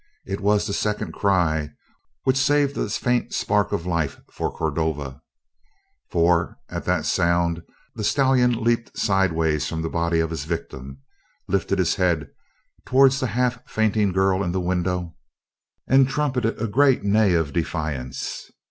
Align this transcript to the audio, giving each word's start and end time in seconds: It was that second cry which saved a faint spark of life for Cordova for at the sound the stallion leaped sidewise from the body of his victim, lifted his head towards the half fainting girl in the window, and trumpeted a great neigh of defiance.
It 0.25 0.41
was 0.41 0.65
that 0.65 0.73
second 0.73 1.11
cry 1.13 1.69
which 2.23 2.35
saved 2.35 2.75
a 2.75 2.89
faint 2.89 3.35
spark 3.35 3.71
of 3.71 3.85
life 3.85 4.19
for 4.31 4.51
Cordova 4.51 5.21
for 6.09 6.57
at 6.69 6.85
the 6.85 7.03
sound 7.03 7.61
the 7.93 8.03
stallion 8.03 8.63
leaped 8.63 8.97
sidewise 8.97 9.67
from 9.67 9.83
the 9.83 9.91
body 9.93 10.19
of 10.19 10.31
his 10.31 10.45
victim, 10.45 11.01
lifted 11.47 11.77
his 11.77 11.93
head 11.97 12.31
towards 12.83 13.19
the 13.19 13.27
half 13.27 13.59
fainting 13.69 14.11
girl 14.11 14.41
in 14.43 14.51
the 14.53 14.59
window, 14.59 15.15
and 15.85 16.09
trumpeted 16.09 16.59
a 16.59 16.65
great 16.65 17.03
neigh 17.03 17.35
of 17.35 17.53
defiance. 17.53 18.49